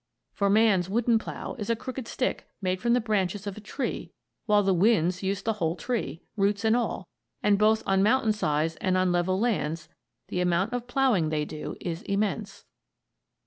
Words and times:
For 0.33 0.49
man's 0.49 0.89
wooden 0.89 1.19
plough 1.19 1.53
is 1.59 1.69
a 1.69 1.75
crooked 1.75 2.07
stick 2.07 2.47
made 2.59 2.81
from 2.81 2.93
the 2.93 2.99
branches 2.99 3.45
of 3.45 3.55
a 3.55 3.61
tree 3.61 4.11
while 4.47 4.63
the 4.63 4.73
winds 4.73 5.21
use 5.21 5.43
the 5.43 5.53
whole 5.53 5.75
tree 5.75 6.23
roots 6.35 6.65
and 6.65 6.75
all, 6.75 7.07
and 7.43 7.59
both 7.59 7.83
on 7.85 8.01
mountainsides 8.01 8.77
and 8.77 8.97
on 8.97 9.11
level 9.11 9.39
lands 9.39 9.89
the 10.29 10.41
amount 10.41 10.73
of 10.73 10.87
ploughing 10.87 11.29
they 11.29 11.45
do 11.45 11.75
is 11.79 12.01
immense. 12.01 12.65